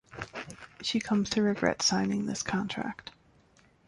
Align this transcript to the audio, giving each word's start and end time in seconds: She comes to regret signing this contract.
She 0.81 0.99
comes 0.99 1.29
to 1.29 1.43
regret 1.43 1.83
signing 1.83 2.25
this 2.25 2.41
contract. 2.41 3.11